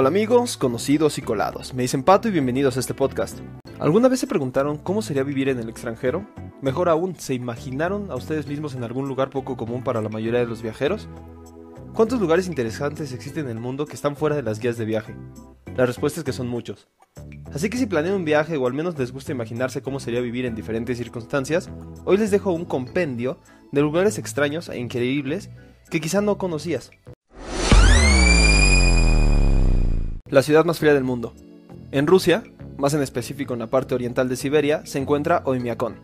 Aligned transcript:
Hola 0.00 0.10
amigos, 0.10 0.56
conocidos 0.56 1.18
y 1.18 1.22
colados. 1.22 1.74
Me 1.74 1.82
dicen 1.82 2.04
Pato 2.04 2.28
y 2.28 2.30
bienvenidos 2.30 2.76
a 2.76 2.80
este 2.80 2.94
podcast. 2.94 3.40
¿Alguna 3.80 4.06
vez 4.06 4.20
se 4.20 4.28
preguntaron 4.28 4.78
cómo 4.78 5.02
sería 5.02 5.24
vivir 5.24 5.48
en 5.48 5.58
el 5.58 5.68
extranjero? 5.68 6.24
Mejor 6.62 6.88
aún, 6.88 7.16
¿se 7.16 7.34
imaginaron 7.34 8.08
a 8.12 8.14
ustedes 8.14 8.46
mismos 8.46 8.76
en 8.76 8.84
algún 8.84 9.08
lugar 9.08 9.30
poco 9.30 9.56
común 9.56 9.82
para 9.82 10.00
la 10.00 10.08
mayoría 10.08 10.38
de 10.38 10.46
los 10.46 10.62
viajeros? 10.62 11.08
¿Cuántos 11.94 12.20
lugares 12.20 12.46
interesantes 12.46 13.12
existen 13.12 13.46
en 13.46 13.56
el 13.56 13.60
mundo 13.60 13.86
que 13.86 13.96
están 13.96 14.14
fuera 14.14 14.36
de 14.36 14.44
las 14.44 14.60
guías 14.60 14.78
de 14.78 14.84
viaje? 14.84 15.16
La 15.74 15.84
respuesta 15.84 16.20
es 16.20 16.24
que 16.24 16.32
son 16.32 16.46
muchos. 16.46 16.86
Así 17.52 17.68
que 17.68 17.76
si 17.76 17.86
planean 17.86 18.14
un 18.14 18.24
viaje 18.24 18.56
o 18.56 18.68
al 18.68 18.74
menos 18.74 18.96
les 18.96 19.10
gusta 19.10 19.32
imaginarse 19.32 19.82
cómo 19.82 19.98
sería 19.98 20.20
vivir 20.20 20.46
en 20.46 20.54
diferentes 20.54 20.96
circunstancias, 20.96 21.70
hoy 22.04 22.18
les 22.18 22.30
dejo 22.30 22.52
un 22.52 22.66
compendio 22.66 23.40
de 23.72 23.80
lugares 23.80 24.16
extraños 24.18 24.68
e 24.68 24.78
increíbles 24.78 25.50
que 25.90 26.00
quizá 26.00 26.20
no 26.20 26.38
conocías. 26.38 26.92
La 30.30 30.42
ciudad 30.42 30.66
más 30.66 30.78
fría 30.78 30.92
del 30.92 31.04
mundo. 31.04 31.32
En 31.90 32.06
Rusia, 32.06 32.42
más 32.76 32.92
en 32.92 33.00
específico 33.00 33.54
en 33.54 33.60
la 33.60 33.68
parte 33.68 33.94
oriental 33.94 34.28
de 34.28 34.36
Siberia, 34.36 34.84
se 34.84 34.98
encuentra 34.98 35.40
Oymyakon. 35.46 35.96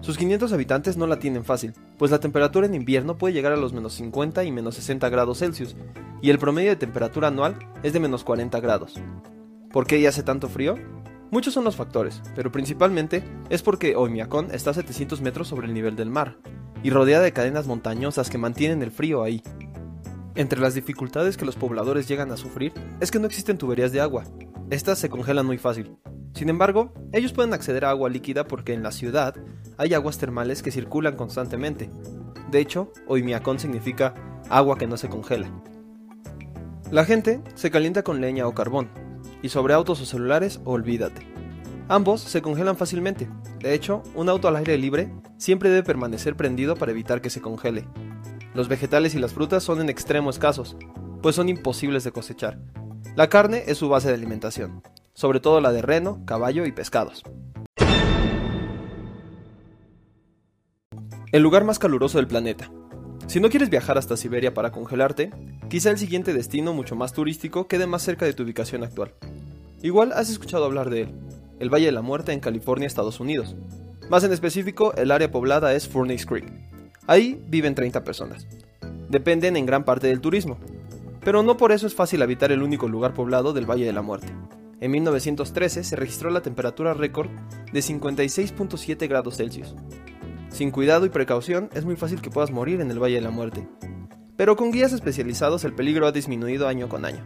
Sus 0.00 0.16
500 0.16 0.50
habitantes 0.54 0.96
no 0.96 1.06
la 1.06 1.18
tienen 1.18 1.44
fácil, 1.44 1.74
pues 1.98 2.10
la 2.10 2.20
temperatura 2.20 2.66
en 2.66 2.74
invierno 2.74 3.18
puede 3.18 3.34
llegar 3.34 3.52
a 3.52 3.58
los 3.58 3.74
menos 3.74 3.92
50 3.94 4.44
y 4.44 4.50
menos 4.50 4.76
60 4.76 5.10
grados 5.10 5.40
Celsius, 5.40 5.76
y 6.22 6.30
el 6.30 6.38
promedio 6.38 6.70
de 6.70 6.76
temperatura 6.76 7.28
anual 7.28 7.58
es 7.82 7.92
de 7.92 8.00
menos 8.00 8.24
40 8.24 8.60
grados. 8.60 8.94
¿Por 9.70 9.86
qué 9.86 10.08
hace 10.08 10.22
tanto 10.22 10.48
frío? 10.48 10.76
Muchos 11.30 11.52
son 11.52 11.64
los 11.64 11.76
factores, 11.76 12.22
pero 12.34 12.50
principalmente 12.50 13.22
es 13.50 13.60
porque 13.62 13.94
Oymyakon 13.94 14.54
está 14.54 14.70
a 14.70 14.74
700 14.74 15.20
metros 15.20 15.48
sobre 15.48 15.66
el 15.66 15.74
nivel 15.74 15.96
del 15.96 16.08
mar, 16.08 16.38
y 16.82 16.88
rodeada 16.88 17.24
de 17.24 17.32
cadenas 17.34 17.66
montañosas 17.66 18.30
que 18.30 18.38
mantienen 18.38 18.82
el 18.82 18.90
frío 18.90 19.22
ahí. 19.22 19.42
Entre 20.36 20.58
las 20.58 20.74
dificultades 20.74 21.36
que 21.36 21.44
los 21.44 21.54
pobladores 21.54 22.08
llegan 22.08 22.32
a 22.32 22.36
sufrir 22.36 22.72
es 23.00 23.10
que 23.10 23.20
no 23.20 23.26
existen 23.26 23.56
tuberías 23.56 23.92
de 23.92 24.00
agua. 24.00 24.24
Estas 24.70 24.98
se 24.98 25.08
congelan 25.08 25.46
muy 25.46 25.58
fácil. 25.58 25.96
Sin 26.34 26.48
embargo, 26.48 26.92
ellos 27.12 27.32
pueden 27.32 27.54
acceder 27.54 27.84
a 27.84 27.90
agua 27.90 28.10
líquida 28.10 28.48
porque 28.48 28.72
en 28.72 28.82
la 28.82 28.90
ciudad 28.90 29.36
hay 29.78 29.94
aguas 29.94 30.18
termales 30.18 30.62
que 30.62 30.72
circulan 30.72 31.14
constantemente. 31.16 31.88
De 32.50 32.58
hecho, 32.58 32.92
Oymyakon 33.06 33.60
significa 33.60 34.14
agua 34.50 34.76
que 34.76 34.88
no 34.88 34.96
se 34.96 35.08
congela. 35.08 35.48
La 36.90 37.04
gente 37.04 37.40
se 37.54 37.70
calienta 37.70 38.02
con 38.02 38.20
leña 38.20 38.46
o 38.48 38.54
carbón, 38.54 38.90
y 39.42 39.48
sobre 39.50 39.74
autos 39.74 40.00
o 40.00 40.06
celulares, 40.06 40.60
olvídate. 40.64 41.26
Ambos 41.88 42.20
se 42.20 42.42
congelan 42.42 42.76
fácilmente. 42.76 43.28
De 43.60 43.74
hecho, 43.74 44.02
un 44.14 44.28
auto 44.28 44.48
al 44.48 44.56
aire 44.56 44.76
libre 44.78 45.12
siempre 45.36 45.68
debe 45.68 45.82
permanecer 45.82 46.36
prendido 46.36 46.76
para 46.76 46.92
evitar 46.92 47.20
que 47.20 47.30
se 47.30 47.40
congele. 47.40 47.86
Los 48.54 48.68
vegetales 48.68 49.16
y 49.16 49.18
las 49.18 49.32
frutas 49.32 49.64
son 49.64 49.80
en 49.80 49.88
extremo 49.88 50.30
escasos, 50.30 50.76
pues 51.22 51.34
son 51.34 51.48
imposibles 51.48 52.04
de 52.04 52.12
cosechar. 52.12 52.60
La 53.16 53.28
carne 53.28 53.64
es 53.66 53.78
su 53.78 53.88
base 53.88 54.08
de 54.08 54.14
alimentación, 54.14 54.80
sobre 55.12 55.40
todo 55.40 55.60
la 55.60 55.72
de 55.72 55.82
reno, 55.82 56.22
caballo 56.24 56.64
y 56.64 56.70
pescados. 56.70 57.24
El 61.32 61.42
lugar 61.42 61.64
más 61.64 61.80
caluroso 61.80 62.18
del 62.18 62.28
planeta. 62.28 62.70
Si 63.26 63.40
no 63.40 63.48
quieres 63.48 63.70
viajar 63.70 63.98
hasta 63.98 64.16
Siberia 64.16 64.54
para 64.54 64.70
congelarte, 64.70 65.32
quizá 65.68 65.90
el 65.90 65.98
siguiente 65.98 66.32
destino 66.32 66.72
mucho 66.72 66.94
más 66.94 67.12
turístico 67.12 67.66
quede 67.66 67.88
más 67.88 68.02
cerca 68.02 68.24
de 68.24 68.34
tu 68.34 68.44
ubicación 68.44 68.84
actual. 68.84 69.14
Igual 69.82 70.12
has 70.12 70.30
escuchado 70.30 70.64
hablar 70.64 70.90
de 70.90 71.02
él, 71.02 71.14
el 71.58 71.70
Valle 71.74 71.86
de 71.86 71.92
la 71.92 72.02
Muerte 72.02 72.32
en 72.32 72.38
California, 72.38 72.86
Estados 72.86 73.18
Unidos. 73.18 73.56
Más 74.08 74.22
en 74.22 74.32
específico, 74.32 74.94
el 74.94 75.10
área 75.10 75.32
poblada 75.32 75.74
es 75.74 75.88
Furnace 75.88 76.24
Creek. 76.24 76.63
Ahí 77.06 77.40
viven 77.48 77.74
30 77.74 78.02
personas. 78.02 78.46
Dependen 79.08 79.56
en 79.56 79.66
gran 79.66 79.84
parte 79.84 80.06
del 80.06 80.20
turismo. 80.20 80.58
Pero 81.22 81.42
no 81.42 81.56
por 81.56 81.72
eso 81.72 81.86
es 81.86 81.94
fácil 81.94 82.22
habitar 82.22 82.52
el 82.52 82.62
único 82.62 82.88
lugar 82.88 83.14
poblado 83.14 83.52
del 83.52 83.68
Valle 83.68 83.86
de 83.86 83.92
la 83.92 84.02
Muerte. 84.02 84.28
En 84.80 84.90
1913 84.90 85.84
se 85.84 85.96
registró 85.96 86.30
la 86.30 86.42
temperatura 86.42 86.94
récord 86.94 87.30
de 87.72 87.80
56.7 87.80 89.08
grados 89.08 89.36
Celsius. 89.36 89.74
Sin 90.50 90.70
cuidado 90.70 91.06
y 91.06 91.10
precaución 91.10 91.70
es 91.74 91.84
muy 91.84 91.96
fácil 91.96 92.20
que 92.20 92.30
puedas 92.30 92.50
morir 92.50 92.80
en 92.80 92.90
el 92.90 93.02
Valle 93.02 93.16
de 93.16 93.20
la 93.22 93.30
Muerte. 93.30 93.66
Pero 94.36 94.56
con 94.56 94.72
guías 94.72 94.92
especializados 94.92 95.64
el 95.64 95.74
peligro 95.74 96.06
ha 96.06 96.12
disminuido 96.12 96.68
año 96.68 96.88
con 96.88 97.04
año. 97.04 97.24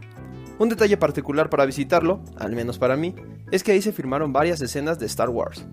Un 0.57 0.69
detalle 0.69 0.97
particular 0.97 1.49
para 1.49 1.65
visitarlo, 1.65 2.21
al 2.37 2.53
menos 2.53 2.77
para 2.79 2.97
mí, 2.97 3.15
es 3.51 3.63
que 3.63 3.71
ahí 3.71 3.81
se 3.81 3.93
firmaron 3.93 4.33
varias 4.33 4.61
escenas 4.61 4.99
de 4.99 5.05
Star 5.05 5.29
Wars. 5.29 5.65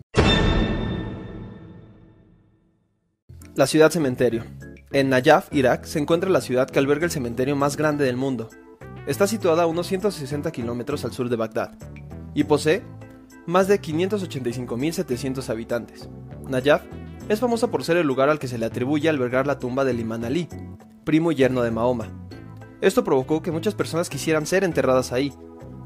La 3.56 3.67
ciudad 3.67 3.91
cementerio. 3.91 4.44
En 4.93 5.09
Nayaf, 5.09 5.49
Irak, 5.50 5.87
se 5.87 5.99
encuentra 5.99 6.28
la 6.28 6.43
ciudad 6.43 6.69
que 6.69 6.78
alberga 6.78 7.06
el 7.06 7.11
cementerio 7.11 7.56
más 7.56 7.78
grande 7.78 8.05
del 8.05 8.19
mundo. 8.19 8.50
Está 9.06 9.27
situada 9.27 9.62
a 9.62 9.67
unos 9.67 9.87
160 9.87 10.53
kilómetros 10.53 11.06
al 11.06 11.15
sur 11.15 11.31
de 11.31 11.37
Bagdad 11.37 11.72
y 12.34 12.45
posee 12.45 12.83
más 13.47 13.66
de 13.66 13.81
585.700 13.81 15.49
habitantes. 15.49 16.06
Nayaf 16.47 16.83
es 17.31 17.41
famosa 17.41 17.71
por 17.71 17.83
ser 17.83 17.97
el 17.97 18.06
lugar 18.06 18.28
al 18.28 18.39
que 18.39 18.47
se 18.47 18.59
le 18.59 18.66
atribuye 18.66 19.09
albergar 19.09 19.47
la 19.47 19.59
tumba 19.59 19.87
del 19.87 20.00
Imán 20.00 20.27
Ali, 20.27 20.50
primo 21.05 21.33
y 21.33 21.37
yerno 21.37 21.62
de 21.62 21.71
Mahoma. 21.71 22.28
Esto 22.83 23.05
provocó 23.05 23.41
que 23.41 23.53
muchas 23.53 23.75
personas 23.75 24.11
quisieran 24.11 24.45
ser 24.45 24.65
enterradas 24.65 25.12
ahí, 25.12 25.33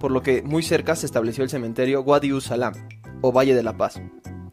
por 0.01 0.11
lo 0.11 0.25
que 0.25 0.43
muy 0.43 0.65
cerca 0.65 0.97
se 0.97 1.07
estableció 1.07 1.45
el 1.45 1.51
cementerio 1.51 2.01
Wadi 2.01 2.41
Salam, 2.41 2.75
o 3.21 3.31
Valle 3.31 3.55
de 3.55 3.63
la 3.63 3.77
Paz. 3.77 4.01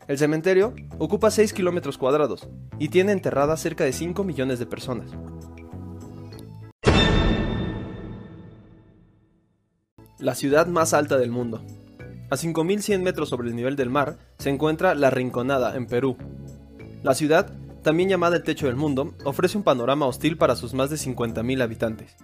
El 0.07 0.17
cementerio 0.17 0.73
ocupa 0.99 1.31
6 1.31 1.51
kilómetros 1.51 1.97
cuadrados 1.97 2.47
y 2.79 2.87
tiene 2.87 3.11
enterradas 3.11 3.59
cerca 3.59 3.83
de 3.83 3.91
5 3.91 4.23
millones 4.23 4.57
de 4.57 4.65
personas. 4.65 5.11
La 10.17 10.33
ciudad 10.33 10.67
más 10.67 10.93
alta 10.93 11.17
del 11.17 11.29
mundo. 11.29 11.61
A 12.29 12.35
5.100 12.35 13.01
metros 13.01 13.29
sobre 13.29 13.49
el 13.49 13.55
nivel 13.55 13.75
del 13.75 13.89
mar 13.89 14.17
se 14.37 14.49
encuentra 14.49 14.95
La 14.95 15.09
Rinconada, 15.09 15.75
en 15.75 15.87
Perú. 15.87 16.17
La 17.03 17.13
ciudad, 17.13 17.53
también 17.83 18.09
llamada 18.09 18.37
el 18.37 18.43
Techo 18.43 18.67
del 18.67 18.75
Mundo, 18.75 19.13
ofrece 19.25 19.57
un 19.57 19.63
panorama 19.63 20.07
hostil 20.07 20.37
para 20.37 20.55
sus 20.55 20.73
más 20.73 20.89
de 20.89 20.95
50.000 20.95 21.61
habitantes. 21.61 22.15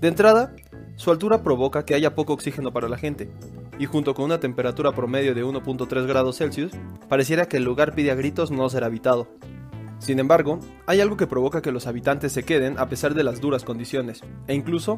De 0.00 0.08
entrada, 0.08 0.54
su 0.96 1.10
altura 1.10 1.42
provoca 1.42 1.84
que 1.84 1.94
haya 1.94 2.14
poco 2.14 2.34
oxígeno 2.34 2.72
para 2.72 2.88
la 2.88 2.98
gente, 2.98 3.30
y 3.80 3.86
junto 3.86 4.12
con 4.12 4.26
una 4.26 4.40
temperatura 4.40 4.92
promedio 4.92 5.34
de 5.34 5.42
1.3 5.42 6.06
grados 6.06 6.36
Celsius, 6.36 6.70
pareciera 7.08 7.46
que 7.46 7.56
el 7.56 7.64
lugar 7.64 7.94
pide 7.94 8.10
a 8.10 8.14
gritos 8.14 8.50
no 8.50 8.68
ser 8.68 8.84
habitado. 8.84 9.26
Sin 9.98 10.18
embargo, 10.18 10.60
hay 10.86 11.00
algo 11.00 11.16
que 11.16 11.26
provoca 11.26 11.62
que 11.62 11.72
los 11.72 11.86
habitantes 11.86 12.32
se 12.32 12.42
queden 12.42 12.78
a 12.78 12.90
pesar 12.90 13.14
de 13.14 13.24
las 13.24 13.40
duras 13.40 13.64
condiciones, 13.64 14.20
e 14.48 14.54
incluso 14.54 14.96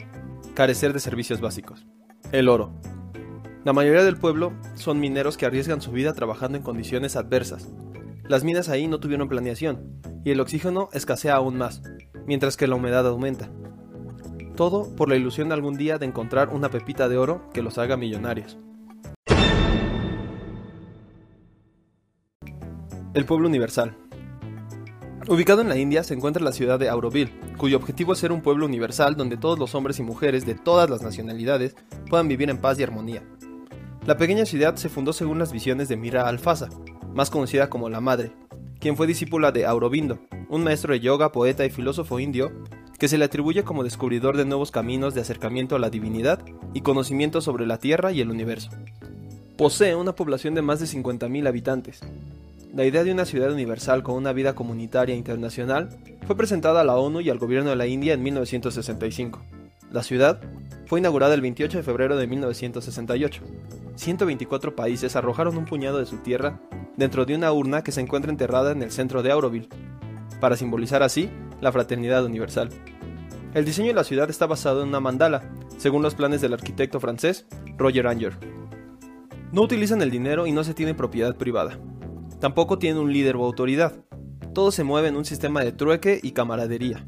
carecer 0.54 0.93
de 0.93 0.98
servicios 0.98 1.41
básicos. 1.41 1.87
El 2.32 2.48
oro. 2.48 2.72
La 3.65 3.72
mayoría 3.72 4.03
del 4.03 4.16
pueblo 4.16 4.53
son 4.75 4.99
mineros 4.99 5.37
que 5.37 5.47
arriesgan 5.47 5.81
su 5.81 5.93
vida 5.93 6.12
trabajando 6.12 6.59
en 6.59 6.64
condiciones 6.64 7.14
adversas. 7.14 7.69
Las 8.25 8.43
minas 8.43 8.69
ahí 8.69 8.88
no 8.88 8.99
tuvieron 8.99 9.28
planeación, 9.28 10.03
y 10.25 10.32
el 10.32 10.41
oxígeno 10.41 10.88
escasea 10.93 11.37
aún 11.37 11.56
más, 11.56 11.82
mientras 12.26 12.56
que 12.56 12.66
la 12.66 12.75
humedad 12.75 13.06
aumenta. 13.06 13.49
Todo 14.56 14.93
por 14.97 15.09
la 15.09 15.14
ilusión 15.14 15.50
de 15.50 15.54
algún 15.54 15.76
día 15.76 15.99
de 15.99 16.06
encontrar 16.06 16.49
una 16.49 16.69
pepita 16.69 17.09
de 17.09 17.16
oro 17.16 17.49
que 17.54 17.62
los 17.62 17.78
haga 17.78 17.97
millonarios. 17.97 18.59
El 23.15 23.27
pueblo 23.27 23.47
universal. 23.47 23.95
Ubicado 25.28 25.61
en 25.61 25.69
la 25.69 25.77
India 25.77 26.03
se 26.03 26.15
encuentra 26.15 26.43
la 26.43 26.53
ciudad 26.53 26.78
de 26.78 26.89
Auroville, 26.89 27.31
cuyo 27.59 27.77
objetivo 27.77 28.15
es 28.15 28.19
ser 28.19 28.33
un 28.33 28.41
pueblo 28.41 28.65
universal 28.65 29.17
donde 29.17 29.37
todos 29.37 29.59
los 29.59 29.75
hombres 29.75 29.99
y 29.99 30.03
mujeres 30.03 30.47
de 30.47 30.55
todas 30.55 30.89
las 30.89 31.03
nacionalidades 31.03 31.77
puedan 32.09 32.27
vivir 32.27 32.49
en 32.49 32.56
paz 32.56 32.81
y 32.81 32.84
armonía. 32.84 33.23
La 34.06 34.17
pequeña 34.17 34.47
ciudad 34.47 34.77
se 34.77 34.89
fundó 34.89 35.12
según 35.12 35.39
las 35.39 35.53
visiones 35.53 35.91
de 35.91 35.99
Mira 35.99 36.27
Alfasa, 36.27 36.71
más 37.15 37.28
conocida 37.28 37.69
como 37.69 37.91
la 37.91 38.00
Madre, 38.00 38.33
quien 38.81 38.97
fue 38.97 39.06
discípula 39.06 39.53
de 39.53 39.67
Aurobindo, 39.67 40.19
un 40.49 40.65
maestro 40.65 40.94
de 40.94 41.00
yoga, 41.00 41.33
poeta 41.33 41.67
y 41.67 41.71
filósofo 41.71 42.19
indio 42.19 42.50
que 42.99 43.09
se 43.09 43.19
le 43.19 43.26
atribuye 43.26 43.62
como 43.62 43.85
descubridor 43.85 44.38
de 44.38 44.47
nuevos 44.47 44.70
caminos 44.70 45.12
de 45.12 45.20
acercamiento 45.20 45.76
a 45.76 45.79
la 45.79 45.91
divinidad 45.91 46.43
y 46.73 46.81
conocimiento 46.81 47.43
sobre 47.43 47.67
la 47.67 47.76
Tierra 47.76 48.12
y 48.12 48.23
el 48.23 48.31
universo. 48.31 48.70
Posee 49.59 49.94
una 49.97 50.14
población 50.14 50.55
de 50.55 50.62
más 50.62 50.81
de 50.81 50.87
50.000 50.87 51.47
habitantes. 51.47 52.00
La 52.75 52.87
idea 52.87 53.05
de 53.05 53.13
una 53.13 53.27
ciudad 53.27 53.53
universal 53.53 54.03
con 54.03 54.15
una 54.15 54.33
vida 54.33 54.55
comunitaria 54.55 55.15
internacional 55.15 55.91
fue 56.27 56.39
presentada 56.39 56.81
a 56.81 56.85
la 56.85 56.97
ONU 56.97 57.21
y 57.21 57.29
al 57.29 57.39
gobierno 57.39 57.69
de 57.69 57.77
la 57.77 57.87
India 57.87 58.15
en 58.15 58.23
1965. 58.23 59.43
La 59.91 60.03
ciudad 60.03 60.41
fue 60.87 60.99
inaugurada 60.99 61.35
el 61.35 61.43
28 61.43 61.77
de 61.77 61.83
febrero 61.83 62.17
de 62.17 62.27
1968. 62.27 63.43
124 63.95 64.75
países 64.75 65.17
arrojaron 65.17 65.59
un 65.59 65.67
puñado 65.67 65.99
de 65.99 66.07
su 66.07 66.17
tierra 66.19 66.61
dentro 66.97 67.27
de 67.27 67.35
una 67.35 67.53
urna 67.53 67.85
que 67.85 67.93
se 67.93 68.01
encuentra 68.01 68.33
enterrada 68.33 68.73
en 68.73 68.83
el 68.83 68.91
centro 68.91 69.23
de 69.23 69.33
Auroville, 69.33 69.69
para 70.41 70.57
simbolizar 70.57 71.03
así 71.03 71.29
la 71.61 71.73
fraternidad 71.73 72.25
universal. 72.25 72.71
El 73.53 73.67
diseño 73.67 73.89
de 73.89 73.95
la 73.95 74.05
ciudad 74.05 74.31
está 74.31 74.47
basado 74.47 74.83
en 74.83 74.89
una 74.89 75.01
mandala, 75.01 75.43
según 75.77 76.03
los 76.03 76.15
planes 76.15 76.41
del 76.41 76.55
arquitecto 76.55 77.01
francés 77.01 77.45
Roger 77.77 78.07
Anger. 78.07 78.39
No 79.53 79.61
utilizan 79.61 80.01
el 80.01 80.11
dinero 80.11 80.47
y 80.47 80.53
no 80.53 80.65
se 80.65 80.73
tiene 80.73 80.95
propiedad 80.95 81.37
privada. 81.37 81.79
Tampoco 82.43 82.77
tiene 82.77 82.99
un 82.99 83.12
líder 83.12 83.37
o 83.37 83.44
autoridad. 83.44 84.05
Todo 84.53 84.73
se 84.73 84.83
mueve 84.83 85.06
en 85.06 85.15
un 85.15 85.25
sistema 85.25 85.62
de 85.62 85.71
trueque 85.71 86.19
y 86.21 86.33
camaradería. 86.33 87.06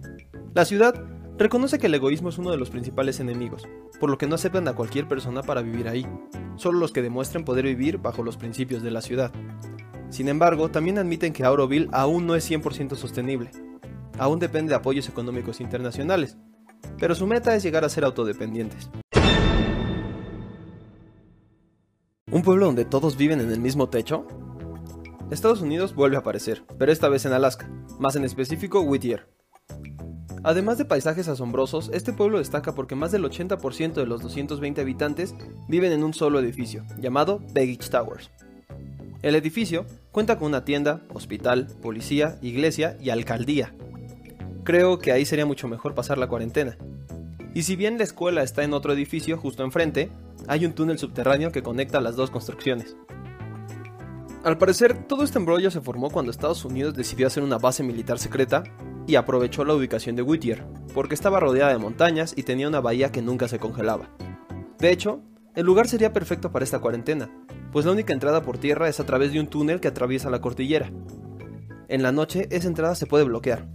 La 0.55 0.65
ciudad 0.65 0.95
reconoce 1.37 1.81
que 1.81 1.89
el 1.89 1.95
egoísmo 1.95 2.29
es 2.29 2.39
uno 2.39 2.53
de 2.53 2.57
los 2.57 2.71
principales 2.71 3.19
enemigos, 3.19 3.67
por 3.99 4.11
lo 4.11 4.17
que 4.17 4.29
no 4.29 4.37
aceptan 4.37 4.69
a 4.69 4.75
cualquier 4.75 5.09
persona 5.09 5.43
para 5.43 5.61
vivir 5.61 5.89
ahí, 5.89 6.07
solo 6.55 6.79
los 6.79 6.93
que 6.93 7.03
demuestren 7.03 7.45
poder 7.45 7.65
vivir 7.65 7.99
bajo 7.99 8.23
los 8.23 8.37
principios 8.37 8.85
de 8.85 8.93
la 8.93 9.03
ciudad. 9.03 9.33
Sin 10.09 10.29
embargo, 10.29 10.71
también 10.71 10.99
admiten 10.99 11.33
que 11.33 11.43
Auroville 11.43 11.89
aún 11.91 12.29
no 12.29 12.37
es 12.37 12.49
100% 12.49 12.95
sostenible, 12.95 13.51
aún 14.21 14.39
depende 14.39 14.71
de 14.71 14.77
apoyos 14.77 15.09
económicos 15.09 15.61
internacionales, 15.61 16.37
pero 16.97 17.17
su 17.17 17.27
meta 17.27 17.57
es 17.57 17.65
llegar 17.65 17.85
a 17.85 17.89
ser 17.89 18.05
autodependientes. 18.05 18.89
¿Un 22.31 22.43
pueblo 22.43 22.67
donde 22.67 22.85
todos 22.85 23.17
viven 23.17 23.41
en 23.41 23.51
el 23.51 23.59
mismo 23.59 23.89
techo? 23.89 24.29
Estados 25.31 25.63
Unidos 25.63 25.95
vuelve 25.95 26.17
a 26.17 26.21
aparecer, 26.21 26.65
pero 26.79 26.93
esta 26.93 27.09
vez 27.09 27.25
en 27.25 27.33
Alaska, 27.33 27.69
más 27.99 28.15
en 28.17 28.25
específico 28.25 28.83
Whittier. 28.83 29.27
Además 30.43 30.77
de 30.77 30.85
paisajes 30.85 31.29
asombrosos, 31.29 31.91
este 31.95 32.13
pueblo 32.13 32.39
destaca 32.39 32.75
porque 32.75 32.95
más 32.95 33.11
del 33.11 33.25
80% 33.25 33.95
de 33.95 34.07
los 34.07 34.21
220 34.21 34.83
habitantes 34.83 35.35
viven 35.69 35.93
en 35.93 36.05
un 36.05 36.13
solo 36.13 36.39
edificio, 36.39 36.85
llamado 36.99 37.41
Baggage 37.55 37.89
Towers. 37.91 38.31
El 39.23 39.35
edificio 39.35 39.87
cuenta 40.13 40.37
con 40.37 40.49
una 40.49 40.67
tienda, 40.67 41.01
hospital, 41.15 41.69
policía, 41.81 42.39
iglesia 42.43 42.99
y 43.01 43.09
alcaldía. 43.09 43.75
Creo 44.65 44.99
que 44.99 45.13
ahí 45.13 45.25
sería 45.25 45.47
mucho 45.47 45.67
mejor 45.67 45.95
pasar 45.95 46.19
la 46.19 46.29
cuarentena. 46.29 46.77
Y 47.55 47.63
si 47.63 47.75
bien 47.77 47.97
la 47.97 48.05
escuela 48.05 48.43
está 48.43 48.65
en 48.65 48.75
otro 48.75 48.93
edificio 48.93 49.39
justo 49.39 49.65
enfrente, 49.65 50.11
hay 50.47 50.67
un 50.67 50.75
túnel 50.75 50.99
subterráneo 50.99 51.53
que 51.53 51.63
conecta 51.63 52.03
las 52.03 52.17
dos 52.17 52.31
construcciones. 52.31 52.97
Al 54.45 54.59
parecer, 54.59 55.07
todo 55.09 55.25
este 55.25 55.39
embrollo 55.39 55.71
se 55.71 55.81
formó 55.81 56.11
cuando 56.11 56.31
Estados 56.31 56.67
Unidos 56.67 56.93
decidió 56.93 57.27
hacer 57.27 57.43
una 57.43 57.57
base 57.57 57.83
militar 57.83 58.19
secreta 58.19 58.63
y 59.07 59.15
aprovechó 59.15 59.65
la 59.65 59.73
ubicación 59.73 60.17
de 60.17 60.23
Whittier, 60.23 60.67
porque 60.93 61.15
estaba 61.15 61.41
rodeada 61.41 61.73
de 61.73 61.79
montañas 61.79 62.35
y 62.37 62.43
tenía 62.43 62.69
una 62.69 62.83
bahía 62.83 63.11
que 63.11 63.23
nunca 63.23 63.49
se 63.49 63.59
congelaba. 63.59 64.11
De 64.79 64.91
hecho, 64.91 65.23
el 65.55 65.65
lugar 65.65 65.89
sería 65.89 66.13
perfecto 66.13 66.53
para 66.53 66.63
esta 66.63 66.79
cuarentena, 66.79 67.31
pues 67.73 67.87
la 67.87 67.93
única 67.93 68.13
entrada 68.13 68.43
por 68.43 68.59
tierra 68.59 68.91
es 68.91 69.01
a 69.01 69.07
través 69.07 69.33
de 69.33 69.41
un 69.41 69.47
túnel 69.47 69.81
que 69.81 69.89
atraviesa 69.89 70.29
la 70.29 70.43
cordillera. 70.43 70.93
En 71.89 72.03
la 72.03 72.13
noche 72.13 72.47
esa 72.51 72.69
entrada 72.69 72.95
se 72.97 73.07
puede 73.07 73.25
bloquear. 73.25 73.67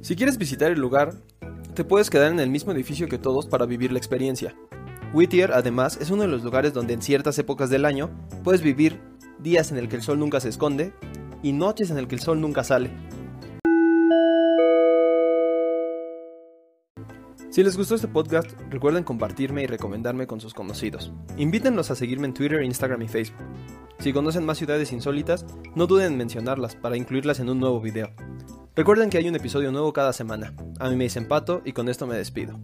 Si 0.00 0.14
quieres 0.14 0.38
visitar 0.38 0.70
el 0.70 0.78
lugar, 0.78 1.12
te 1.74 1.82
puedes 1.82 2.08
quedar 2.08 2.30
en 2.30 2.38
el 2.38 2.50
mismo 2.50 2.70
edificio 2.70 3.08
que 3.08 3.18
todos 3.18 3.46
para 3.46 3.66
vivir 3.66 3.90
la 3.90 3.98
experiencia. 3.98 4.54
Whittier 5.12 5.50
además 5.52 5.98
es 6.00 6.10
uno 6.10 6.22
de 6.22 6.28
los 6.28 6.44
lugares 6.44 6.72
donde 6.72 6.94
en 6.94 7.02
ciertas 7.02 7.36
épocas 7.40 7.68
del 7.68 7.84
año 7.84 8.10
puedes 8.44 8.62
vivir 8.62 9.00
días 9.46 9.70
en 9.70 9.78
el 9.78 9.88
que 9.88 9.94
el 9.94 10.02
sol 10.02 10.18
nunca 10.18 10.40
se 10.40 10.48
esconde 10.48 10.92
y 11.40 11.52
noches 11.52 11.90
en 11.90 11.98
el 11.98 12.08
que 12.08 12.16
el 12.16 12.20
sol 12.20 12.40
nunca 12.40 12.64
sale. 12.64 12.90
Si 17.48 17.62
les 17.62 17.76
gustó 17.76 17.94
este 17.94 18.08
podcast, 18.08 18.50
recuerden 18.70 19.04
compartirme 19.04 19.62
y 19.62 19.66
recomendarme 19.66 20.26
con 20.26 20.40
sus 20.40 20.52
conocidos. 20.52 21.12
Invítenlos 21.38 21.92
a 21.92 21.94
seguirme 21.94 22.26
en 22.26 22.34
Twitter, 22.34 22.60
Instagram 22.60 23.02
y 23.02 23.08
Facebook. 23.08 23.38
Si 24.00 24.12
conocen 24.12 24.44
más 24.44 24.58
ciudades 24.58 24.92
insólitas, 24.92 25.46
no 25.76 25.86
duden 25.86 26.12
en 26.12 26.18
mencionarlas 26.18 26.74
para 26.74 26.96
incluirlas 26.96 27.38
en 27.38 27.48
un 27.48 27.60
nuevo 27.60 27.80
video. 27.80 28.10
Recuerden 28.74 29.10
que 29.10 29.18
hay 29.18 29.28
un 29.28 29.36
episodio 29.36 29.70
nuevo 29.70 29.92
cada 29.92 30.12
semana. 30.12 30.54
A 30.80 30.90
mí 30.90 30.96
me 30.96 31.04
dicen 31.04 31.28
Pato 31.28 31.62
y 31.64 31.72
con 31.72 31.88
esto 31.88 32.06
me 32.08 32.16
despido. 32.16 32.58